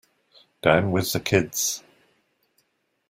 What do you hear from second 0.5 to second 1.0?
Down